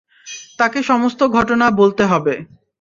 তাকে 0.59 0.79
সমস্ত 0.83 1.19
ঘটনা 1.35 1.65
বলতে 1.71 2.03
হবে। 2.05 2.33